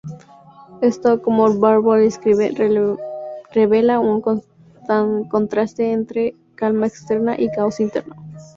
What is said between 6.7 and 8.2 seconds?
externa y caos interno".